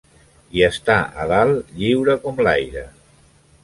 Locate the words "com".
2.27-2.45